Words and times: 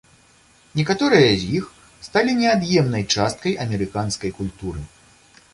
Некаторыя 0.79 1.35
з 1.41 1.49
іх 1.57 1.67
сталі 2.09 2.31
неад'емнай 2.39 3.07
часткай 3.17 3.53
амерыканскай 3.67 4.31
культуры. 4.43 4.81